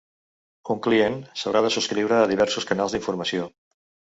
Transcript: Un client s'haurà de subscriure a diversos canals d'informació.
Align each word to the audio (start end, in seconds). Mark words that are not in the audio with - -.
Un 0.75 0.79
client 0.87 1.17
s'haurà 1.41 1.61
de 1.67 1.71
subscriure 1.75 2.17
a 2.21 2.25
diversos 2.33 2.69
canals 2.73 2.97
d'informació. 2.97 3.47